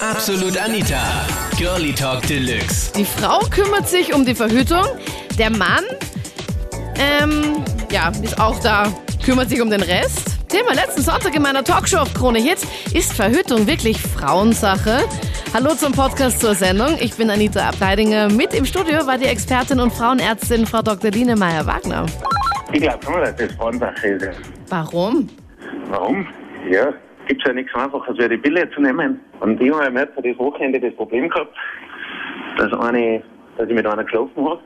Absolut 0.00 0.56
Anita. 0.56 1.26
Girlie 1.56 1.92
Talk 1.92 2.22
Deluxe. 2.28 2.92
Die 2.92 3.04
Frau 3.04 3.40
kümmert 3.50 3.88
sich 3.88 4.14
um 4.14 4.24
die 4.24 4.34
Verhütung. 4.34 4.84
Der 5.38 5.50
Mann, 5.50 5.82
ähm, 6.96 7.64
ja, 7.90 8.12
ist 8.22 8.40
auch 8.40 8.60
da, 8.60 8.92
kümmert 9.24 9.48
sich 9.48 9.60
um 9.60 9.70
den 9.70 9.82
Rest. 9.82 10.48
Thema 10.48 10.72
letzten 10.74 11.02
Sonntag 11.02 11.34
in 11.34 11.42
meiner 11.42 11.64
Talkshow 11.64 11.98
auf 11.98 12.14
Krone 12.14 12.38
Hits. 12.38 12.64
Ist 12.94 13.12
Verhütung 13.12 13.66
wirklich 13.66 14.00
Frauensache? 14.00 15.00
Hallo 15.52 15.74
zum 15.74 15.92
Podcast 15.92 16.40
zur 16.40 16.54
Sendung. 16.54 16.96
Ich 17.00 17.14
bin 17.14 17.28
Anita 17.28 17.68
Abteidinger. 17.68 18.28
Mit 18.30 18.54
im 18.54 18.66
Studio 18.66 19.04
war 19.04 19.18
die 19.18 19.26
Expertin 19.26 19.80
und 19.80 19.92
Frauenärztin 19.92 20.64
Frau 20.66 20.80
Dr. 20.80 21.10
Line 21.10 21.34
Meyer-Wagner. 21.34 22.06
Ich 22.72 22.80
glaube 22.80 23.04
schon, 23.04 23.20
dass 23.20 23.34
das 23.34 23.52
Frauensache 23.54 24.06
ist. 24.06 24.28
Warum? 24.68 25.28
Warum? 25.90 26.24
Ja, 26.70 26.92
gibt 27.28 27.42
es 27.42 27.48
ja 27.48 27.54
nichts 27.54 27.74
einfaches, 27.74 28.18
als 28.18 28.28
die 28.28 28.36
Pille 28.38 28.68
zu 28.70 28.80
nehmen. 28.80 29.20
Und 29.40 29.60
ich 29.60 29.72
habe 29.72 29.84
ja 29.84 29.90
nicht 29.90 30.08
das 30.16 30.38
Wochenende 30.38 30.80
das 30.80 30.94
Problem 30.94 31.28
gehabt, 31.28 31.54
dass, 32.56 32.72
eine, 32.72 33.22
dass 33.56 33.68
ich 33.68 33.74
mit 33.74 33.86
einer 33.86 34.02
geschlafen 34.02 34.44
habe. 34.44 34.60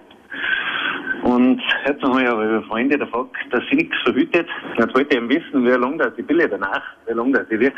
Und 1.23 1.61
jetzt 1.87 2.03
habe 2.03 2.23
ich 2.23 2.29
aber 2.29 2.45
über 2.45 2.63
Freunde 2.63 2.99
gefragt, 2.99 3.37
dass 3.51 3.63
sie 3.71 3.77
nichts 3.77 3.97
verhütet. 4.03 4.49
Jetzt 4.79 4.95
wollte 4.95 5.15
ich 5.15 5.17
eben 5.17 5.29
wissen, 5.29 5.65
wie 5.65 5.71
lange 5.71 5.99
das 5.99 6.15
die 6.17 6.23
Pille 6.23 6.49
danach, 6.49 6.83
wie 7.07 7.15
lange 7.15 7.33
das 7.33 7.49
die 7.49 7.61
wirkt. 7.61 7.77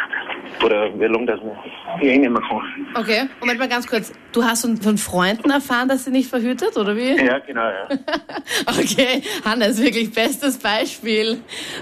Oder 0.65 0.99
wie 0.99 1.05
lange 1.05 1.27
das 1.27 1.41
man 1.41 1.57
die 2.01 2.11
einnehmen 2.11 2.43
kann. 2.43 2.63
Okay, 3.03 3.23
Moment 3.41 3.59
mal 3.59 3.69
ganz 3.69 3.87
kurz. 3.87 4.13
Du 4.33 4.43
hast 4.45 4.63
von- 4.63 4.77
von 4.77 4.99
Freunden 4.99 5.51
erfahren, 5.51 5.89
dass 5.89 6.05
sie 6.05 6.11
nicht 6.11 6.29
verhütet, 6.31 6.77
oder 6.77 6.97
wie? 6.97 7.17
Ja, 7.25 7.39
genau, 7.41 7.63
ja. 7.63 7.89
Okay, 8.69 9.23
Hannes, 9.45 9.81
wirklich 9.83 10.13
bestes 10.13 10.59
Beispiel. 10.59 11.33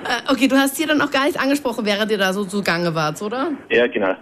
Äh, 0.05 0.31
okay, 0.33 0.49
du 0.49 0.57
hast 0.57 0.77
sie 0.77 0.87
dann 0.87 1.01
auch 1.01 1.11
gar 1.11 1.27
nicht 1.27 1.39
angesprochen, 1.41 1.85
während 1.87 2.11
ihr 2.11 2.19
da 2.19 2.33
so 2.33 2.45
zugange 2.45 2.95
wart, 2.95 3.21
oder? 3.23 3.53
Ja, 3.71 3.87
genau. 3.87 4.15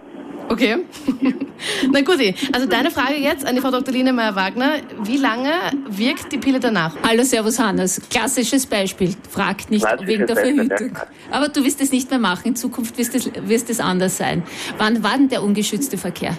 Okay. 0.51 0.79
Na 1.91 2.01
gut, 2.01 2.17
also 2.51 2.67
deine 2.67 2.91
Frage 2.91 3.15
jetzt 3.15 3.45
an 3.45 3.55
die 3.55 3.61
Frau 3.61 3.71
Dr. 3.71 3.93
Line 3.93 4.11
Meyer-Wagner. 4.11 4.81
Wie 5.01 5.15
lange 5.15 5.49
wirkt 5.87 6.29
die 6.33 6.39
Pille 6.39 6.59
danach? 6.59 6.93
Hallo, 7.07 7.23
Servus 7.23 7.57
Hannes. 7.57 8.01
Klassisches 8.09 8.65
Beispiel. 8.65 9.15
Fragt 9.29 9.71
nicht 9.71 9.85
wegen 10.01 10.27
der 10.27 10.35
Verhütung. 10.35 10.91
Aber 11.31 11.47
du 11.47 11.63
wirst 11.63 11.79
es 11.79 11.93
nicht 11.93 12.09
mehr 12.09 12.19
machen. 12.19 12.49
In 12.49 12.55
Zukunft 12.57 12.97
wirst 12.97 13.15
es, 13.15 13.31
wirst 13.47 13.69
es 13.69 13.79
anders 13.79 14.17
sein. 14.17 14.43
Wann 14.77 15.01
war 15.01 15.17
denn 15.17 15.29
der 15.29 15.41
ungeschützte 15.41 15.97
Verkehr? 15.97 16.37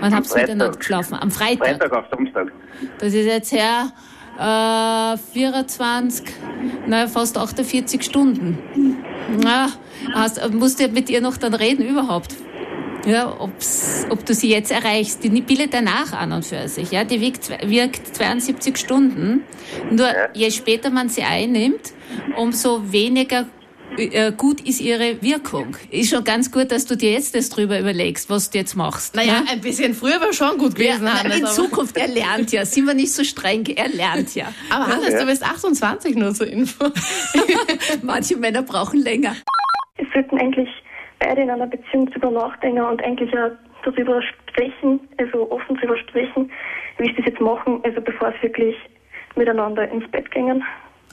Wann 0.00 0.14
habt 0.14 0.28
ihr 0.28 0.42
miteinander 0.42 0.76
geschlafen? 0.76 1.14
Am 1.14 1.30
Freitag. 1.30 1.78
Freitag 1.78 1.92
auf 1.92 2.04
Samstag. 2.10 2.52
Das 2.98 3.14
ist 3.14 3.24
jetzt 3.24 3.50
her 3.50 3.92
äh, 4.38 5.16
24, 5.16 6.26
naja, 6.86 7.06
fast 7.06 7.38
48 7.38 8.02
Stunden. 8.02 8.58
Na, 9.42 9.68
hast, 10.12 10.52
musst 10.52 10.80
du 10.80 10.88
mit 10.88 11.08
ihr 11.08 11.22
noch 11.22 11.38
dann 11.38 11.54
reden 11.54 11.86
überhaupt? 11.86 12.34
Ja, 13.06 13.36
ob's, 13.38 14.06
ob 14.08 14.24
du 14.24 14.32
sie 14.34 14.48
jetzt 14.50 14.70
erreichst. 14.70 15.22
Die 15.24 15.42
Pille 15.42 15.68
danach 15.68 16.12
an 16.12 16.32
und 16.32 16.44
für 16.44 16.66
sich, 16.68 16.90
ja, 16.90 17.04
die 17.04 17.20
wirkt, 17.20 17.50
wirkt 17.68 18.16
72 18.16 18.76
Stunden. 18.78 19.42
Nur 19.90 20.08
je 20.32 20.50
später 20.50 20.88
man 20.90 21.08
sie 21.10 21.22
einnimmt, 21.22 21.92
umso 22.36 22.90
weniger 22.92 23.46
äh, 23.98 24.32
gut 24.32 24.62
ist 24.62 24.80
ihre 24.80 25.20
Wirkung. 25.20 25.76
Ist 25.90 26.10
schon 26.10 26.24
ganz 26.24 26.50
gut, 26.50 26.72
dass 26.72 26.86
du 26.86 26.96
dir 26.96 27.12
jetzt 27.12 27.34
das 27.34 27.50
drüber 27.50 27.78
überlegst, 27.78 28.30
was 28.30 28.48
du 28.50 28.58
jetzt 28.58 28.74
machst. 28.74 29.14
Naja, 29.14 29.42
ja? 29.46 29.52
ein 29.52 29.60
bisschen 29.60 29.92
früher 29.94 30.20
war 30.20 30.32
schon 30.32 30.56
gut 30.56 30.78
Ja, 30.78 30.94
gewesen, 30.94 31.12
Hannes. 31.12 31.36
in 31.38 31.44
aber- 31.44 31.54
Zukunft, 31.54 31.96
er 31.98 32.08
lernt 32.08 32.52
ja. 32.52 32.64
Sind 32.64 32.86
wir 32.86 32.94
nicht 32.94 33.12
so 33.12 33.22
streng, 33.22 33.66
er 33.66 33.88
lernt 33.90 34.34
ja. 34.34 34.46
Aber 34.70 34.86
Hannes, 34.88 35.12
Ja. 35.12 35.20
du 35.20 35.26
bist 35.26 35.42
28 35.44 36.16
nur 36.16 36.34
zur 36.34 36.46
Info. 36.48 36.86
Manche 38.02 38.36
Männer 38.36 38.62
brauchen 38.62 39.00
länger. 39.02 39.36
Es 39.96 40.06
sollten 40.12 40.38
eigentlich 40.38 40.68
beide 41.24 41.42
in 41.42 41.50
einer 41.50 41.66
Beziehung 41.66 42.10
darüber 42.10 42.30
nachdenken 42.30 42.82
und 42.82 43.02
eigentlich 43.02 43.32
auch 43.32 43.50
darüber 43.84 44.20
sprechen, 44.22 45.00
also 45.18 45.50
offen 45.50 45.76
darüber 45.76 45.96
sprechen, 45.98 46.50
wie 46.98 47.08
sie 47.08 47.14
das 47.16 47.26
jetzt 47.26 47.40
machen, 47.40 47.80
also 47.84 48.00
bevor 48.00 48.32
sie 48.32 48.48
wirklich 48.48 48.76
miteinander 49.36 49.88
ins 49.90 50.08
Bett 50.10 50.30
gingen. 50.30 50.62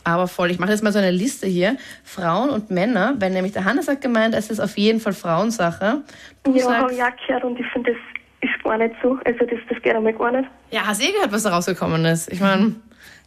Aber 0.04 0.28
voll, 0.28 0.50
ich 0.50 0.60
mache 0.60 0.72
jetzt 0.72 0.84
mal 0.84 0.92
so 0.92 1.00
eine 1.00 1.12
Liste 1.12 1.46
hier. 1.48 1.78
Frauen 2.04 2.50
und 2.50 2.72
Männer, 2.72 3.14
weil 3.20 3.30
nämlich 3.30 3.54
der 3.54 3.66
Hannes 3.66 3.88
hat 3.88 4.02
gemeint, 4.02 4.34
es 4.34 4.50
ist 4.50 4.60
auf 4.60 4.78
jeden 4.78 5.00
Fall 5.00 5.14
Frauensache. 5.14 6.02
Du 6.44 6.56
ja, 6.56 6.76
habe 6.76 6.92
ich 6.92 7.04
auch 7.04 7.28
gehört 7.28 7.44
und 7.44 7.60
ich 7.60 7.68
finde, 7.68 7.92
das 7.92 8.50
ist 8.50 8.64
gar 8.64 8.78
nicht 8.78 8.96
so. 9.04 9.20
Also 9.26 9.46
das, 9.46 9.60
das 9.70 9.82
geht 9.82 9.96
einmal 9.96 10.14
gar 10.14 10.32
nicht. 10.32 10.50
ja, 10.72 10.82
hast 10.88 11.08
eh 11.08 11.12
gehört, 11.12 11.32
was 11.32 11.44
da 11.44 11.52
rausgekommen 11.52 12.04
ist. 12.06 12.32
Ich 12.32 12.42
meine, 12.42 12.76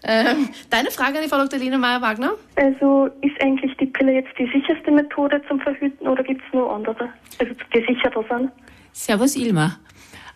ähm, 0.04 0.48
deine 0.70 0.91
Frage 0.91 1.19
an 1.19 1.25
die 1.25 1.28
Frau 1.28 1.38
Dr. 1.38 1.59
Line 1.59 1.78
Meyer-Wagner? 1.78 2.34
Also 2.56 3.10
ist 3.22 3.41
eigentlich 3.41 3.76
die 3.78 3.87
Pille 3.87 4.12
jetzt 4.12 4.31
die 4.38 4.47
sicherste 4.53 4.91
Methode 4.91 5.42
zum 5.48 5.60
Verhüten 5.60 6.06
oder 6.06 6.22
gibt 6.22 6.42
es 6.47 6.53
noch 6.54 6.75
andere, 6.75 7.09
also 7.38 7.54
die 7.75 7.81
sicherer 7.81 8.25
sind? 8.28 8.50
Servus 8.92 9.37
Ilma. 9.37 9.78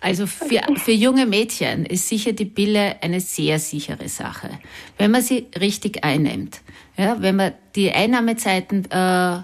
Also 0.01 0.27
für, 0.27 0.61
für 0.77 0.93
junge 0.93 1.27
Mädchen 1.27 1.85
ist 1.85 2.09
sicher 2.09 2.33
die 2.33 2.45
Pille 2.45 2.97
eine 3.03 3.21
sehr 3.21 3.59
sichere 3.59 4.09
Sache, 4.09 4.51
wenn 4.97 5.11
man 5.11 5.23
sie 5.23 5.49
richtig 5.61 6.05
einnimmt. 6.05 6.61
Ja, 6.97 7.21
wenn 7.21 7.37
man 7.37 7.53
die 7.75 7.91
Einnahmezeiten 7.91 8.85
äh, 8.91 9.39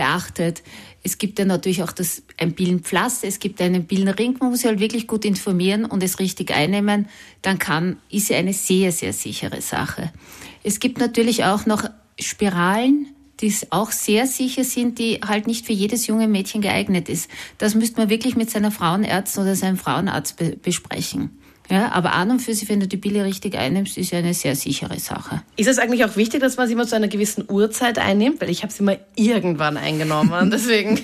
beachtet. 0.00 0.62
Es 1.02 1.18
gibt 1.18 1.38
ja 1.38 1.44
natürlich 1.44 1.82
auch 1.82 1.92
das, 1.92 2.22
ein 2.38 2.54
Pillenpflaster, 2.54 3.28
es 3.28 3.38
gibt 3.38 3.60
einen 3.60 3.86
Pillenring, 3.86 4.36
man 4.40 4.50
muss 4.50 4.60
sich 4.60 4.68
halt 4.68 4.80
wirklich 4.80 5.06
gut 5.06 5.26
informieren 5.26 5.84
und 5.84 6.02
es 6.02 6.18
richtig 6.18 6.52
einnehmen, 6.52 7.08
dann 7.42 7.58
kann, 7.58 7.98
ist 8.10 8.28
sie 8.28 8.34
eine 8.34 8.54
sehr, 8.54 8.92
sehr 8.92 9.12
sichere 9.12 9.60
Sache. 9.60 10.10
Es 10.62 10.80
gibt 10.80 10.98
natürlich 10.98 11.44
auch 11.44 11.66
noch 11.66 11.84
Spiralen, 12.18 13.08
die 13.40 13.54
auch 13.70 13.90
sehr 13.90 14.26
sicher 14.26 14.64
sind, 14.64 14.98
die 14.98 15.20
halt 15.26 15.46
nicht 15.46 15.66
für 15.66 15.72
jedes 15.72 16.06
junge 16.06 16.28
Mädchen 16.28 16.62
geeignet 16.62 17.08
ist. 17.10 17.30
Das 17.58 17.74
müsste 17.74 18.00
man 18.00 18.10
wirklich 18.10 18.36
mit 18.36 18.50
seiner 18.50 18.70
Frauenärztin 18.70 19.42
oder 19.42 19.56
seinem 19.56 19.76
Frauenarzt 19.76 20.36
be 20.36 20.56
besprechen. 20.62 21.39
Ja, 21.70 21.92
aber 21.92 22.14
an 22.14 22.32
und 22.32 22.40
für 22.40 22.52
sich, 22.52 22.68
wenn 22.68 22.80
du 22.80 22.88
die 22.88 22.96
Pille 22.96 23.24
richtig 23.24 23.56
einnimmst, 23.56 23.96
ist 23.96 24.10
ja 24.10 24.18
eine 24.18 24.34
sehr 24.34 24.56
sichere 24.56 24.98
Sache. 24.98 25.42
Ist 25.56 25.68
es 25.68 25.78
eigentlich 25.78 26.04
auch 26.04 26.16
wichtig, 26.16 26.40
dass 26.40 26.56
man 26.56 26.66
sie 26.66 26.74
mal 26.74 26.88
zu 26.88 26.96
einer 26.96 27.06
gewissen 27.06 27.44
Uhrzeit 27.48 27.98
einnimmt? 27.98 28.40
Weil 28.40 28.50
ich 28.50 28.64
habe 28.64 28.72
sie 28.72 28.82
mal 28.82 28.98
irgendwann 29.14 29.76
eingenommen. 29.76 30.50
Deswegen, 30.52 30.98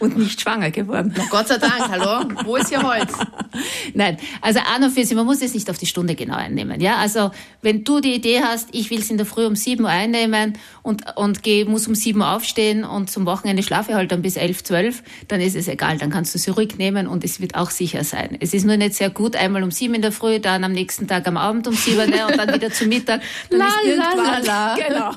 Und 0.00 0.18
nicht 0.18 0.40
schwanger 0.40 0.72
geworden. 0.72 1.14
Gott 1.30 1.46
sei 1.46 1.58
Dank, 1.58 1.88
hallo, 1.88 2.28
wo 2.44 2.56
ist 2.56 2.68
hier 2.68 2.82
Holz? 2.82 3.12
Nein, 3.94 4.16
also 4.40 4.58
an 4.58 4.82
und 4.82 4.90
für 4.90 5.04
sich, 5.04 5.16
man 5.16 5.26
muss 5.26 5.40
es 5.40 5.54
nicht 5.54 5.70
auf 5.70 5.78
die 5.78 5.86
Stunde 5.86 6.16
genau 6.16 6.34
einnehmen. 6.34 6.80
Ja, 6.80 6.96
also 6.96 7.30
wenn 7.62 7.84
du 7.84 8.00
die 8.00 8.14
Idee 8.14 8.40
hast, 8.42 8.68
ich 8.72 8.90
will 8.90 8.98
es 8.98 9.10
in 9.10 9.18
der 9.18 9.26
Früh 9.26 9.46
um 9.46 9.54
7 9.54 9.84
Uhr 9.84 9.90
einnehmen 9.90 10.54
und, 10.82 11.16
und 11.16 11.44
geh, 11.44 11.64
muss 11.64 11.86
um 11.86 11.94
7 11.94 12.20
Uhr 12.20 12.32
aufstehen 12.32 12.82
und 12.82 13.10
zum 13.10 13.24
Wochenende 13.24 13.62
schlafe 13.62 13.92
ich 13.92 13.96
halt 13.96 14.10
dann 14.10 14.22
bis 14.22 14.36
11, 14.36 14.64
12, 14.64 15.02
dann 15.28 15.40
ist 15.40 15.54
es 15.54 15.68
egal, 15.68 15.98
dann 15.98 16.10
kannst 16.10 16.34
du 16.34 16.38
sie 16.38 16.50
ruhig 16.50 16.76
nehmen 16.76 17.06
und 17.06 17.22
es 17.22 17.40
wird 17.40 17.54
auch 17.54 17.70
sicher 17.70 18.02
sein. 18.02 18.36
Es 18.40 18.52
ist 18.52 18.64
nur 18.64 18.76
nicht 18.76 18.94
sehr 18.94 19.10
gut, 19.10 19.36
einmal 19.36 19.59
um 19.62 19.70
7 19.70 19.94
in 19.94 20.02
der 20.02 20.12
Früh, 20.12 20.40
dann 20.40 20.64
am 20.64 20.72
nächsten 20.72 21.06
Tag 21.06 21.26
am 21.26 21.36
Abend 21.36 21.66
um 21.66 21.74
7 21.74 22.10
ne, 22.10 22.26
und 22.26 22.38
dann 22.38 22.52
wieder 22.54 22.70
zu 22.70 22.86
Mittag. 22.86 23.20
Dann 23.50 23.60
La, 23.60 23.66
ist 23.66 23.86
irgendwann, 23.86 24.44
la, 24.44 24.74
la. 24.74 24.74
Genau, 24.74 25.10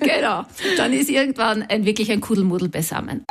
genau. 0.00 0.42
Dann 0.76 0.92
ist 0.92 1.10
irgendwann 1.10 1.64
ein 1.68 1.84
wirklich 1.84 2.10
ein 2.10 2.20
Kuddelmuddel 2.20 2.68
beisammen. 2.68 3.24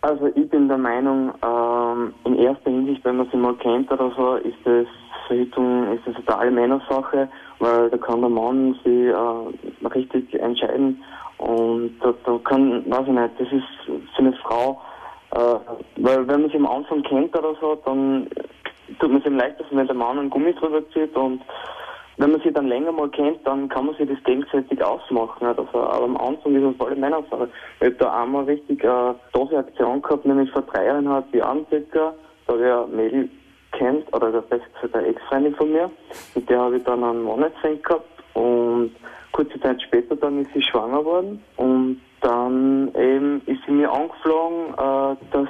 Also 0.00 0.26
ich 0.34 0.48
bin 0.48 0.68
der 0.68 0.78
Meinung, 0.78 1.32
ähm, 1.42 2.14
in 2.24 2.38
erster 2.38 2.70
Hinsicht, 2.70 3.04
wenn 3.04 3.16
man 3.16 3.28
sie 3.30 3.36
mal 3.36 3.54
kennt 3.56 3.90
oder 3.90 4.12
so, 4.16 4.36
ist 4.36 4.56
das 4.64 4.86
Verhütung 5.26 5.92
ist 5.92 6.06
das 6.06 6.16
eine 6.16 6.24
totale 6.24 6.50
Männersache, 6.50 7.28
weil 7.58 7.90
da 7.90 7.96
kann 7.98 8.20
der 8.20 8.30
Mann 8.30 8.74
sich 8.84 8.92
äh, 8.94 9.88
richtig 9.88 10.34
entscheiden 10.34 11.02
und 11.38 11.92
da, 12.00 12.12
da 12.24 12.38
kann, 12.44 12.84
weiß 12.90 13.06
ich 13.06 13.12
nicht, 13.12 13.30
das 13.38 13.48
ist 13.52 14.12
für 14.16 14.18
eine 14.18 14.32
Frau, 14.42 14.80
äh, 15.32 15.54
weil 15.96 16.26
wenn 16.26 16.42
man 16.42 16.50
sie 16.50 16.56
am 16.56 16.66
Anfang 16.66 17.02
kennt 17.02 17.36
oder 17.36 17.54
so, 17.60 17.76
dann 17.84 18.28
tut 18.98 19.10
man 19.10 19.20
es 19.20 19.26
ihm 19.26 19.36
leichter, 19.36 19.64
wenn 19.70 19.86
der 19.86 19.96
Mann 19.96 20.18
einen 20.18 20.30
Gummi 20.30 20.54
drüber 20.54 20.82
zieht 20.90 21.14
und 21.16 21.42
wenn 22.18 22.32
man 22.32 22.40
sie 22.40 22.52
dann 22.52 22.66
länger 22.66 22.90
mal 22.90 23.08
kennt, 23.08 23.46
dann 23.46 23.68
kann 23.68 23.86
man 23.86 23.94
sich 23.94 24.08
das 24.08 24.22
gegenseitig 24.24 24.82
ausmachen. 24.82 25.46
Oder 25.46 25.66
so. 25.72 25.78
Aber 25.78 26.04
am 26.04 26.16
Anfang 26.16 26.56
ist 26.56 26.64
es 26.64 26.76
voll 26.76 26.90
eine 26.90 27.00
Männersache. 27.00 27.48
Ich 27.78 27.86
habe 27.86 27.94
da 27.94 28.22
einmal 28.22 28.44
richtig 28.44 28.84
eine 28.84 29.14
doofe 29.32 29.56
Aktion 29.56 30.02
gehabt, 30.02 30.26
nämlich 30.26 30.50
vor 30.50 30.62
dreieinhalb 30.62 31.32
Jahren 31.32 31.64
circa. 31.70 32.14
Da 32.46 32.52
habe 32.52 32.66
ich 32.66 32.72
ein 32.72 32.96
Mädel 32.96 33.30
kennt, 33.70 34.12
oder 34.12 34.32
besser 34.42 34.64
gesagt 34.74 34.96
eine 34.96 35.06
Ex-Freundin 35.06 35.54
von 35.54 35.72
mir. 35.72 35.90
Mit 36.34 36.50
der 36.50 36.58
habe 36.58 36.78
ich 36.78 36.82
dann 36.82 37.04
einen 37.04 37.24
One-Night-Stand 37.24 37.84
gehabt. 37.84 38.08
Und 38.34 38.96
kurze 39.30 39.60
Zeit 39.60 39.80
später 39.82 40.16
dann 40.16 40.42
ist 40.42 40.52
sie 40.52 40.62
schwanger 40.62 41.04
worden. 41.04 41.44
Und 41.56 42.00
dann 42.20 42.92
eben 42.96 43.42
ist 43.46 43.60
sie 43.64 43.72
mir 43.72 43.92
angeflogen, 43.92 44.74
äh, 44.74 45.16
dass 45.30 45.48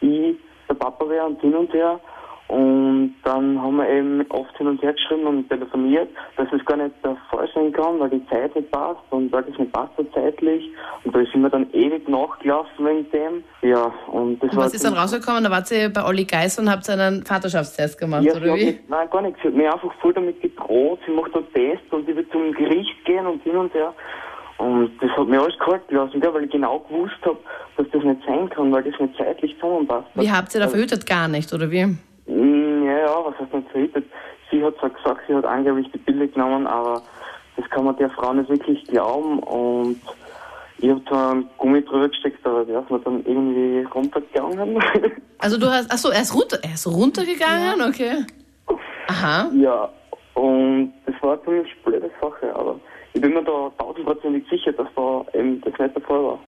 ich 0.00 0.36
der 0.68 0.74
Papa 0.74 1.08
wäre 1.08 1.26
und 1.26 1.40
hin 1.40 1.54
und 1.54 1.72
her. 1.72 2.00
Und 2.48 3.14
dann 3.24 3.60
haben 3.60 3.76
wir 3.76 3.88
eben 3.90 4.24
oft 4.30 4.56
hin 4.56 4.68
und 4.68 4.80
her 4.82 4.94
geschrieben 4.94 5.26
und 5.26 5.48
telefoniert, 5.50 6.08
dass 6.38 6.48
es 6.50 6.64
gar 6.64 6.78
nicht 6.78 6.94
der 7.04 7.14
Fall 7.30 7.46
sein 7.54 7.70
kann, 7.72 8.00
weil 8.00 8.08
die 8.08 8.26
Zeit 8.28 8.56
nicht 8.56 8.70
passt 8.70 9.02
und 9.10 9.30
weil 9.30 9.42
das 9.42 9.58
nicht 9.58 9.70
passt 9.70 9.92
so 9.98 10.04
zeitlich. 10.14 10.64
Und 11.04 11.14
da 11.14 11.20
sind 11.30 11.42
wir 11.42 11.50
dann 11.50 11.70
ewig 11.74 12.08
nachgelaufen 12.08 12.86
wegen 12.86 13.10
dem. 13.10 13.44
Ja, 13.60 13.92
und 14.10 14.42
das 14.42 14.50
Und 14.50 14.56
war 14.56 14.64
was 14.64 14.74
ist 14.74 14.82
dann 14.82 14.94
rausgekommen? 14.94 15.44
Da 15.44 15.50
wart 15.50 15.70
ihr 15.70 15.92
bei 15.92 16.02
Olli 16.02 16.24
Geis 16.24 16.58
und 16.58 16.70
habt 16.70 16.88
einen 16.88 17.22
Vaterschaftstest 17.22 17.98
gemacht, 17.98 18.24
ja, 18.24 18.34
oder 18.34 18.54
wie? 18.54 18.64
mich, 18.64 18.78
nein, 18.88 19.10
gar 19.10 19.20
nichts. 19.20 19.40
Sie 19.42 19.48
hat 19.48 19.54
mir 19.54 19.70
einfach 19.70 19.92
voll 20.00 20.14
damit 20.14 20.40
gedroht. 20.40 21.00
Sie 21.06 21.12
macht 21.12 21.34
einen 21.36 21.52
Test 21.52 21.92
und 21.92 22.08
ich 22.08 22.16
will 22.16 22.26
zum 22.30 22.52
Gericht 22.52 23.04
gehen 23.04 23.26
und 23.26 23.42
hin 23.42 23.56
und 23.56 23.74
her. 23.74 23.92
Und 24.56 24.90
das 25.02 25.10
hat 25.10 25.28
mir 25.28 25.40
alles 25.40 25.56
kalt 25.58 25.86
gelassen, 25.88 26.20
weil 26.20 26.44
ich 26.44 26.50
genau 26.50 26.80
gewusst 26.80 27.14
habe, 27.24 27.38
dass 27.76 27.86
das 27.92 28.02
nicht 28.02 28.22
sein 28.26 28.48
kann, 28.48 28.72
weil 28.72 28.82
das 28.82 28.98
nicht 28.98 29.16
zeitlich 29.18 29.54
zusammenpasst. 29.60 30.08
Wie 30.14 30.30
habt 30.32 30.54
ihr 30.54 30.60
da 30.60 30.68
verhütet? 30.68 31.06
Gar 31.06 31.28
nicht, 31.28 31.52
oder 31.52 31.70
wie? 31.70 31.96
Naja, 32.98 33.24
was 33.24 33.38
heißt 33.38 33.54
nicht 33.54 33.70
verhütet? 33.70 34.04
Sie 34.50 34.62
hat 34.64 34.76
zwar 34.78 34.90
gesagt, 34.90 35.20
sie 35.26 35.34
hat 35.34 35.44
angeblich 35.44 35.90
die 35.92 35.98
Pille 35.98 36.28
genommen, 36.28 36.66
aber 36.66 37.02
das 37.56 37.68
kann 37.70 37.84
man 37.84 37.96
der 37.96 38.10
Frau 38.10 38.32
nicht 38.32 38.48
wirklich 38.48 38.84
glauben 38.84 39.38
und 39.40 40.00
ich 40.78 40.90
habe 40.90 41.02
da 41.10 41.32
einen 41.32 41.48
Gummi 41.58 41.84
drüber 41.84 42.08
gesteckt, 42.08 42.46
aber 42.46 42.64
der 42.64 42.80
ist 42.80 42.90
mir 42.90 43.00
dann 43.00 43.24
irgendwie 43.24 43.86
runtergegangen. 43.94 44.82
Also 45.40 45.56
du 45.56 45.70
hast, 45.70 45.92
achso, 45.92 46.08
er 46.08 46.22
ist 46.22 46.34
runter, 46.34 46.58
er 46.64 46.74
ist 46.74 46.84
runtergegangen, 46.84 47.80
okay. 47.82 48.26
Aha. 49.06 49.48
ja, 49.54 49.88
und 50.34 50.92
das 51.06 51.14
war 51.22 51.34
eine 51.34 51.44
ziemlich 51.44 51.82
blöde 51.84 52.10
Sache, 52.20 52.52
aber 52.56 52.80
ich 53.12 53.20
bin 53.20 53.34
mir 53.34 53.44
da 53.44 53.70
tausendprozentig 53.78 54.44
sicher, 54.50 54.72
dass 54.72 54.88
da 54.96 55.24
eben 55.34 55.60
das 55.60 55.78
nicht 55.78 55.94
der 55.94 56.02
Fall 56.02 56.24
war. 56.24 56.40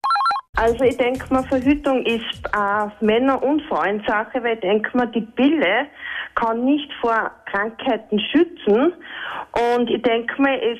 Also 0.60 0.84
ich 0.84 0.98
denke 0.98 1.24
mal, 1.32 1.42
Verhütung 1.44 2.04
ist 2.04 2.38
äh, 2.54 2.86
Männer- 3.02 3.42
und 3.42 3.62
Frauensache, 3.62 4.42
weil 4.42 4.56
ich 4.56 4.60
denke 4.60 4.94
mal, 4.94 5.06
die 5.06 5.22
Pille 5.22 5.86
kann 6.34 6.66
nicht 6.66 6.92
vor 7.00 7.30
Krankheiten 7.46 8.20
schützen. 8.20 8.92
Und 9.74 9.88
ich 9.88 10.02
denke 10.02 10.42
mal, 10.42 10.60
es 10.62 10.78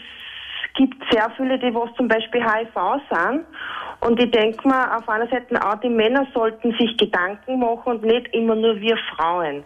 gibt 0.74 0.96
sehr 1.10 1.30
viele, 1.36 1.58
die 1.58 1.74
was 1.74 1.94
zum 1.96 2.08
Beispiel 2.08 2.42
HIV 2.42 2.74
sind. 3.10 3.44
Und 4.00 4.18
ich 4.18 4.30
denke 4.30 4.66
mal, 4.66 4.96
auf 4.96 5.06
einer 5.10 5.28
Seite 5.28 5.62
auch 5.62 5.78
die 5.80 5.90
Männer 5.90 6.26
sollten 6.32 6.74
sich 6.78 6.96
Gedanken 6.96 7.58
machen 7.58 7.82
und 7.84 8.02
nicht 8.02 8.28
immer 8.32 8.54
nur 8.54 8.80
wir 8.80 8.96
Frauen. 9.14 9.62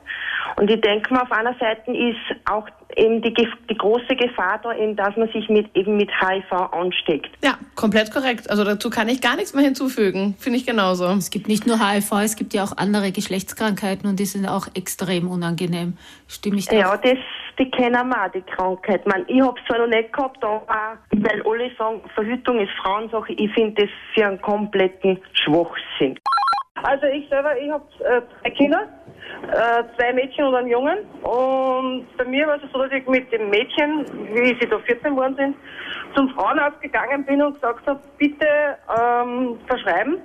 Und 0.56 0.68
ich 0.68 0.80
denke 0.80 1.14
mal, 1.14 1.22
auf 1.22 1.30
einer 1.30 1.54
Seite 1.58 1.92
ist 1.92 2.18
auch 2.50 2.66
eben 2.96 3.22
die, 3.22 3.30
Gef- 3.32 3.56
die 3.70 3.76
große 3.76 4.16
Gefahr 4.16 4.58
da, 4.62 4.74
eben, 4.74 4.96
dass 4.96 5.16
man 5.16 5.28
sich 5.28 5.48
mit, 5.48 5.74
eben 5.76 5.96
mit 5.96 6.10
HIV 6.20 6.50
ansteckt. 6.52 7.30
Ja, 7.44 7.54
komplett 7.76 8.12
korrekt. 8.12 8.50
Also 8.50 8.64
dazu 8.64 8.90
kann 8.90 9.08
ich 9.08 9.20
gar 9.20 9.36
nichts 9.36 9.54
mehr 9.54 9.64
hinzufügen. 9.64 10.34
Finde 10.38 10.58
ich 10.58 10.66
genauso. 10.66 11.06
Es 11.06 11.30
gibt 11.30 11.46
nicht 11.46 11.66
nur 11.66 11.78
HIV, 11.78 12.12
es 12.24 12.34
gibt 12.36 12.54
ja 12.54 12.64
auch 12.64 12.76
andere 12.76 13.12
Geschlechtskrankheiten 13.12 14.08
und 14.08 14.18
die 14.18 14.26
sind 14.26 14.46
auch 14.46 14.66
extrem 14.74 15.28
unangenehm. 15.30 15.96
Stimme 16.26 16.56
ich 16.56 16.66
da? 16.66 16.76
Ja, 16.76 16.96
das, 16.96 17.18
die 17.58 17.70
kennen 17.70 18.12
auch, 18.12 18.28
die 18.32 18.42
Krankheit. 18.42 19.06
Man, 19.06 19.24
ich 19.28 19.40
habe 19.40 19.58
es 19.58 19.66
zwar 19.66 19.78
noch 19.78 19.86
nicht 19.86 20.12
gehabt, 20.12 20.42
aber 20.42 20.98
weil 21.12 21.42
alle 21.46 21.70
sagen, 21.76 22.02
Verhütung 22.14 22.58
ist 22.58 22.72
Frauensache, 22.82 23.32
ich 23.32 23.52
finde 23.54 23.82
das 23.82 23.90
für 24.14 24.26
einen 24.26 24.40
kompletten 24.40 25.20
Schwachsinn. 25.32 26.18
Also 26.82 27.06
ich 27.06 27.28
selber, 27.28 27.56
ich 27.58 27.70
habe 27.70 27.84
äh, 28.00 28.20
zwei 28.42 28.50
Kinder, 28.50 28.88
äh, 29.48 29.84
zwei 29.96 30.12
Mädchen 30.12 30.44
und 30.44 30.54
einen 30.54 30.68
Jungen. 30.68 30.98
Und 31.22 32.06
bei 32.18 32.24
mir 32.24 32.46
war 32.46 32.56
es 32.56 32.62
so, 32.72 32.78
dass 32.78 32.92
ich 32.92 33.06
mit 33.06 33.32
dem 33.32 33.48
Mädchen, 33.48 34.04
wie 34.34 34.54
sie 34.60 34.68
da 34.68 34.78
14 34.78 35.14
geworden 35.14 35.36
sind, 35.36 35.56
zum 36.14 36.28
Frauenarzt 36.30 36.80
gegangen 36.82 37.24
bin 37.24 37.40
und 37.42 37.54
gesagt 37.54 37.86
habe, 37.86 38.00
bitte 38.18 38.46
ähm, 38.98 39.58
verschreiben, 39.66 40.18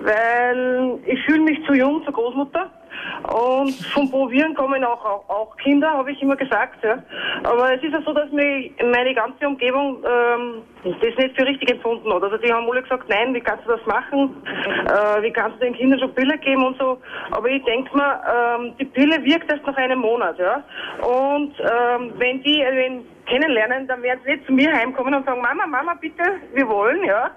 weil 0.00 0.98
ich 1.06 1.22
fühle 1.24 1.40
mich 1.40 1.64
zu 1.66 1.74
jung 1.74 2.02
zur 2.04 2.12
Großmutter. 2.12 2.70
Und 3.22 3.72
vom 3.94 4.10
Probieren 4.10 4.54
kommen 4.54 4.84
auch, 4.84 5.04
auch, 5.04 5.28
auch 5.28 5.56
Kinder, 5.56 5.90
habe 5.92 6.12
ich 6.12 6.20
immer 6.22 6.36
gesagt. 6.36 6.82
Ja. 6.84 7.02
Aber 7.44 7.74
es 7.74 7.82
ist 7.82 7.92
ja 7.92 8.02
so, 8.02 8.12
dass 8.12 8.30
mich 8.32 8.72
meine 8.82 9.14
ganze 9.14 9.46
Umgebung 9.46 9.98
ähm, 10.04 10.62
das 10.84 11.16
nicht 11.16 11.36
für 11.36 11.46
richtig 11.46 11.70
empfunden 11.70 12.12
hat. 12.12 12.22
Also 12.22 12.36
die 12.36 12.52
haben 12.52 12.68
alle 12.68 12.82
gesagt, 12.82 13.08
nein, 13.08 13.34
wie 13.34 13.40
kannst 13.40 13.64
du 13.66 13.70
das 13.70 13.86
machen? 13.86 14.42
Äh, 14.86 15.22
wie 15.22 15.32
kannst 15.32 15.56
du 15.56 15.64
den 15.64 15.74
Kindern 15.74 16.00
schon 16.00 16.14
Pille 16.14 16.36
geben 16.38 16.64
und 16.64 16.78
so. 16.78 16.98
Aber 17.30 17.48
ich 17.48 17.62
denke 17.64 17.96
mal, 17.96 18.58
ähm, 18.58 18.74
die 18.78 18.84
Pille 18.84 19.22
wirkt 19.24 19.50
erst 19.50 19.66
nach 19.66 19.76
einem 19.76 20.00
Monat. 20.00 20.38
Ja. 20.38 20.62
Und 21.00 21.54
ähm, 21.60 22.12
wenn 22.18 22.42
die 22.42 22.60
äh, 22.60 22.76
wen 22.76 23.04
kennenlernen, 23.26 23.86
dann 23.86 24.02
werden 24.02 24.20
sie 24.24 24.32
nicht 24.32 24.46
zu 24.46 24.52
mir 24.52 24.72
heimkommen 24.72 25.14
und 25.14 25.24
sagen, 25.24 25.40
Mama, 25.40 25.66
Mama, 25.66 25.94
bitte, 26.00 26.24
wir 26.54 26.68
wollen, 26.68 27.04
ja. 27.04 27.30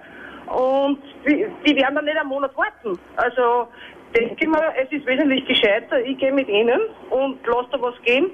Und 0.47 0.99
die, 1.25 1.75
werden 1.75 1.95
dann 1.95 2.05
nicht 2.05 2.17
einen 2.17 2.29
Monat 2.29 2.51
warten. 2.55 2.97
Also 3.15 3.67
denke 4.15 4.35
ich 4.39 4.47
mal, 4.47 4.73
es 4.81 4.91
ist 4.91 5.05
wesentlich 5.05 5.45
gescheiter, 5.45 5.99
ich 6.05 6.17
gehe 6.17 6.31
mit 6.31 6.47
ihnen 6.47 6.79
und 7.09 7.37
lasse 7.45 7.67
da 7.71 7.81
was 7.81 7.95
gehen, 8.03 8.27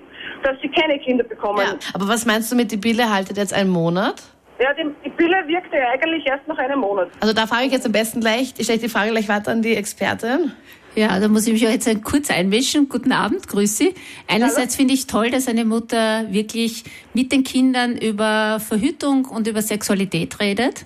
dass 0.44 0.60
sie 0.62 0.70
keine 0.70 1.00
Kinder 1.00 1.24
bekommen. 1.24 1.66
Ja. 1.66 1.76
Aber 1.94 2.08
was 2.08 2.26
meinst 2.26 2.52
du 2.52 2.56
mit, 2.56 2.72
die 2.72 2.78
Pille 2.78 3.10
haltet 3.12 3.38
jetzt 3.38 3.54
einen 3.54 3.70
Monat? 3.70 4.22
Ja, 4.62 4.74
die, 4.74 4.86
die 5.04 5.10
Pille 5.10 5.36
wirkt 5.48 5.74
ja 5.74 5.90
eigentlich 5.92 6.24
erst 6.28 6.48
nach 6.48 6.58
einem 6.60 6.80
Monat. 6.82 7.10
Also 7.20 7.34
da 7.34 7.48
frage 7.48 7.66
ich 7.66 7.72
jetzt 7.72 7.86
am 7.86 7.92
besten 7.94 8.20
gleich, 8.20 8.54
ich 8.58 8.66
stelle 8.66 8.78
die 8.80 8.90
Frage 8.90 9.10
gleich 9.12 9.28
weiter 9.28 9.52
an 9.52 9.64
die 9.64 9.76
Expertin. 9.76 10.52
Ja, 10.94 11.20
da 11.20 11.30
muss 11.30 11.48
ich 11.48 11.54
mich 11.54 11.66
auch 11.66 11.72
jetzt 11.72 11.88
ein- 11.88 12.04
kurz 12.04 12.30
einmischen. 12.30 12.90
Guten 12.90 13.14
Abend, 13.14 13.48
grüß 13.48 13.78
Sie. 13.78 13.96
Einerseits 14.28 14.76
finde 14.76 14.94
ich 14.94 15.08
toll, 15.08 15.32
dass 15.32 15.48
eine 15.48 15.64
Mutter 15.66 16.26
wirklich 16.32 16.84
mit 17.14 17.32
den 17.32 17.44
Kindern 17.44 17.98
über 17.98 18.60
Verhütung 18.60 19.26
und 19.26 19.48
über 19.48 19.62
Sexualität 19.62 20.40
redet. 20.42 20.86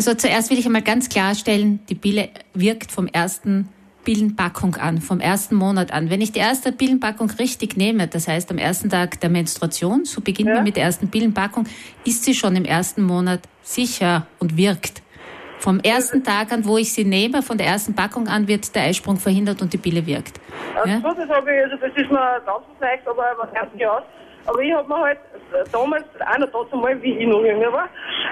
Also 0.00 0.14
zuerst 0.14 0.50
will 0.50 0.58
ich 0.58 0.64
einmal 0.64 0.80
ganz 0.80 1.10
klarstellen, 1.10 1.80
die 1.90 1.94
Pille 1.94 2.30
wirkt 2.54 2.90
vom 2.90 3.06
ersten 3.06 3.68
Pillenpackung 4.02 4.76
an, 4.76 5.02
vom 5.02 5.20
ersten 5.20 5.54
Monat 5.54 5.92
an. 5.92 6.08
Wenn 6.08 6.22
ich 6.22 6.32
die 6.32 6.38
erste 6.38 6.72
Pillenpackung 6.72 7.30
richtig 7.32 7.76
nehme, 7.76 8.08
das 8.08 8.26
heißt 8.26 8.50
am 8.50 8.56
ersten 8.56 8.88
Tag 8.88 9.20
der 9.20 9.28
Menstruation, 9.28 10.06
so 10.06 10.22
beginnen 10.22 10.54
wir 10.54 10.62
mit 10.62 10.76
der 10.76 10.84
ersten 10.84 11.10
Pillenpackung, 11.10 11.66
ist 12.06 12.24
sie 12.24 12.32
schon 12.32 12.56
im 12.56 12.64
ersten 12.64 13.02
Monat 13.02 13.40
sicher 13.60 14.26
und 14.38 14.56
wirkt. 14.56 15.02
Vom 15.58 15.80
ersten 15.80 16.24
Tag 16.24 16.50
an, 16.50 16.64
wo 16.64 16.78
ich 16.78 16.94
sie 16.94 17.04
nehme, 17.04 17.42
von 17.42 17.58
der 17.58 17.66
ersten 17.66 17.94
Packung 17.94 18.26
an, 18.26 18.48
wird 18.48 18.74
der 18.74 18.84
Eisprung 18.84 19.18
verhindert 19.18 19.60
und 19.60 19.70
die 19.74 19.76
Pille 19.76 20.06
wirkt. 20.06 20.40
Also 20.76 20.88
Ja? 20.88 21.00
so, 21.02 21.08
das 21.08 21.18
ich, 21.18 21.30
also 21.30 21.76
das 21.76 21.90
ist 21.94 22.10
mir 22.10 22.40
ganz 22.46 22.64
leicht, 22.80 23.06
aber. 23.06 23.36
Aber 24.46 24.62
ich 24.62 24.72
habe 24.72 24.88
mir 24.88 24.98
halt 24.98 25.18
damals, 25.72 26.04
auch 26.20 26.38
noch 26.38 26.48
dazu 26.52 26.76
mal, 26.76 27.00
wie 27.02 27.18
ich 27.18 27.26
noch 27.26 27.42
jünger 27.42 27.72
war, 27.72 27.88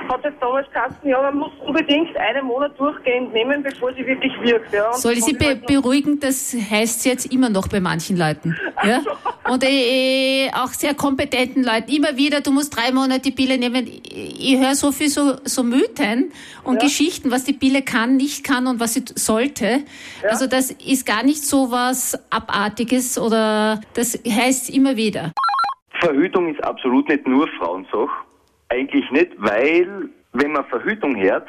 hat 0.09 0.25
es 0.25 0.33
damals 0.41 0.67
geheißen, 0.73 1.09
ja, 1.09 1.21
man 1.23 1.39
muss 1.39 1.53
unbedingt 1.67 2.17
einen 2.17 2.47
Monat 2.47 2.79
durchgehend 2.79 3.33
nehmen, 3.33 3.63
bevor 3.63 3.93
sie 3.95 4.07
wirklich 4.07 4.33
wirkt. 4.43 4.73
Ja. 4.73 4.93
Soll 4.93 5.15
ich 5.15 5.25
Sie 5.25 5.33
be 5.33 5.47
halt 5.47 5.67
beruhigen? 5.67 6.21
Das 6.21 6.55
heißt 6.55 7.05
jetzt 7.07 7.33
immer 7.33 7.49
noch 7.49 7.69
bei 7.69 7.81
manchen 7.81 8.17
Leuten. 8.17 8.57
Ja? 8.85 9.01
Und 9.51 9.65
äh, 9.65 10.47
äh, 10.47 10.51
auch 10.53 10.69
sehr 10.69 10.95
kompetenten 10.95 11.65
Leuten. 11.65 11.91
Immer 11.91 12.17
wieder, 12.17 12.41
du 12.41 12.51
musst 12.51 12.77
drei 12.77 12.93
Monate 12.93 13.21
die 13.21 13.31
Pille 13.33 13.59
nehmen. 13.59 13.87
Ich, 14.05 14.59
höre 14.59 14.75
so 14.75 14.93
viel 14.93 15.09
so, 15.09 15.37
so 15.45 15.63
Mythen 15.63 16.33
und 16.65 16.81
Geschichten, 16.81 17.31
was 17.31 17.45
die 17.45 17.53
Pille 17.53 17.83
kann, 17.83 18.17
nicht 18.17 18.45
kann 18.45 18.67
und 18.67 18.81
was 18.81 18.95
sie 18.95 19.05
sollte. 19.15 19.81
Also 20.29 20.47
das 20.47 20.71
ist 20.71 21.07
gar 21.07 21.23
nicht 21.23 21.45
so 21.45 21.71
was 21.71 22.19
Abartiges 22.31 23.19
oder 23.19 23.81
das 23.95 24.19
heißt 24.29 24.71
immer 24.71 24.97
wieder. 24.97 25.33
Verhütung 26.01 26.53
ist 26.55 26.63
absolut 26.65 27.09
nicht 27.09 27.27
nur 27.27 27.49
Frauensache. 27.59 28.09
Eigentlich 28.69 29.11
nicht, 29.11 29.31
weil 29.39 30.09
wenn 30.33 30.53
man 30.53 30.65
Verhütung 30.67 31.17
hört, 31.17 31.49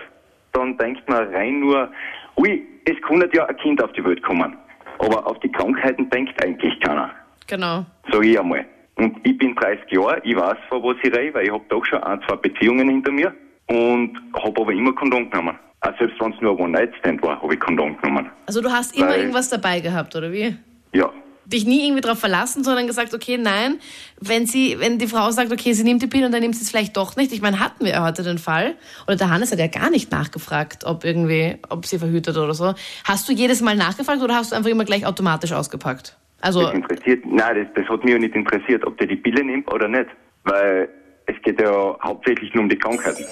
dann 0.54 0.78
denkt 0.78 1.08
man 1.10 1.28
rein 1.34 1.60
nur, 1.60 1.90
ui, 2.38 2.66
es 2.86 3.00
könnte 3.02 3.30
ja 3.34 3.46
ein 3.46 3.58
Kind 3.58 3.84
auf 3.84 3.92
die 3.94 4.04
Welt 4.04 4.24
kommen. 4.24 4.58
Aber 5.00 5.26
auf 5.28 5.40
die 5.40 5.52
Krankheiten 5.52 6.10
denkt 6.10 6.42
eigentlich 6.44 6.80
keiner. 6.82 7.12
Genau. 7.48 7.86
Sag 8.12 8.24
ich 8.24 8.40
einmal. 8.40 8.66
Und 8.96 9.16
ich 9.26 9.38
bin 9.38 9.56
30 9.56 9.92
Jahre, 9.92 10.22
ich 10.24 10.36
weiß, 10.36 10.58
von 10.68 10.84
was 10.84 10.98
ich 11.04 11.16
rede, 11.16 11.34
weil 11.34 11.46
ich 11.46 11.52
habe 11.52 11.64
doch 11.70 11.86
schon 11.86 12.04
ein, 12.04 12.22
zwei 12.28 12.36
Beziehungen 12.36 12.90
hinter 12.90 13.12
mir 13.12 13.34
und 13.68 14.18
habe 14.34 14.62
aber 14.62 14.72
immer 14.74 14.94
Kondom 14.94 15.30
genommen. 15.30 15.58
Auch 15.82 15.98
selbst 15.98 16.20
wenn 16.20 16.34
es 16.34 16.42
nur 16.42 16.52
ein 16.52 16.58
One-Night-Stand 16.66 17.22
war, 17.22 17.42
habe 17.42 17.54
ich 17.54 17.60
Kondom 17.60 17.96
genommen. 18.02 18.30
Also 18.48 18.62
du 18.62 18.70
hast 18.70 18.98
immer 18.98 19.08
Weil- 19.08 19.20
irgendwas 19.20 19.50
dabei 19.50 19.80
gehabt, 19.80 20.16
oder 20.16 20.32
wie? 20.32 20.54
Ja. 20.94 21.10
Dich 21.52 21.66
nie 21.66 21.84
irgendwie 21.86 22.02
darauf 22.02 22.20
verlassen, 22.20 22.64
sondern 22.64 22.86
gesagt, 22.86 23.14
okay, 23.14 23.38
nein, 23.38 23.80
wenn 24.22 24.46
sie, 24.46 24.80
wenn 24.80 25.00
die 25.00 25.08
Frau 25.08 25.32
sagt, 25.32 25.52
okay, 25.52 25.74
sie 25.74 25.84
nimmt 25.84 26.02
die 26.02 26.08
Pille 26.08 26.28
und 26.28 26.32
dann 26.32 26.42
nimmt 26.42 26.56
sie 26.56 26.64
es 26.64 26.70
vielleicht 26.70 26.96
doch 26.96 27.16
nicht. 27.16 27.32
Ich 27.32 27.42
meine, 27.42 27.60
hatten 27.60 27.84
wir 27.86 28.02
heute 28.04 28.24
den 28.24 28.38
Fall. 28.38 28.76
Oder 29.08 29.16
der 29.16 29.30
Hannes 29.32 29.52
hat 29.52 29.60
ja 29.60 29.68
gar 29.68 29.90
nicht 29.90 30.12
nachgefragt, 30.12 30.84
ob 30.86 31.04
irgendwie, 31.04 31.58
ob 31.70 31.86
sie 31.86 31.98
verhütet 31.98 32.38
oder 32.38 32.54
so. 32.54 32.76
Hast 33.04 33.28
du 33.28 33.34
jedes 33.34 33.62
Mal 33.62 33.76
nachgefragt 33.76 34.22
oder 34.22 34.36
hast 34.36 34.52
du 34.52 34.56
einfach 34.56 34.70
immer 34.70 34.86
gleich 34.86 35.06
automatisch 35.06 35.52
ausgepackt? 35.52 36.16
Also, 36.42 36.62
Das 36.62 36.74
interessiert, 36.74 37.26
nein, 37.26 37.56
das, 37.56 37.68
das 37.76 37.90
hat 37.90 38.04
mich 38.04 38.14
ja 38.14 38.20
nicht 38.20 38.36
interessiert, 38.36 38.86
ob 38.86 38.98
der 38.98 39.08
die 39.08 39.16
Pille 39.16 39.44
nimmt 39.44 39.72
oder 39.74 39.88
nicht. 39.88 40.08
Weil 40.44 40.88
es 41.26 41.36
geht 41.44 41.60
ja 41.60 41.98
hauptsächlich 42.02 42.54
nur 42.54 42.64
um 42.64 42.70
die 42.70 42.78
Krankheiten. 42.78 43.26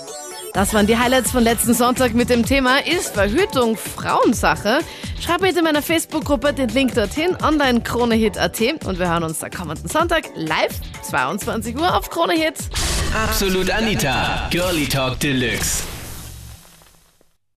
Das 0.53 0.73
waren 0.73 0.87
die 0.87 0.97
Highlights 0.97 1.31
von 1.31 1.43
letzten 1.43 1.73
Sonntag 1.73 2.13
mit 2.13 2.29
dem 2.29 2.45
Thema 2.45 2.85
Ist 2.85 3.13
Verhütung 3.13 3.77
Frauensache? 3.77 4.79
Schreib 5.19 5.41
bitte 5.41 5.59
in 5.59 5.63
meiner 5.63 5.81
Facebook-Gruppe 5.81 6.53
den 6.53 6.69
Link 6.69 6.93
dorthin, 6.93 7.35
online 7.43 7.81
kronehit.at 7.81 8.61
und 8.85 8.99
wir 8.99 9.09
hören 9.09 9.23
uns 9.23 9.39
da 9.39 9.49
kommenden 9.49 9.89
Sonntag 9.89 10.25
live, 10.35 10.79
22 11.03 11.75
Uhr 11.77 11.95
auf 11.95 12.09
Krone 12.09 12.33
Hit. 12.33 12.55
Absolut 13.27 13.69
Anita, 13.71 14.47
Girlie 14.51 14.87
Talk 14.87 15.19
Deluxe. 15.19 15.83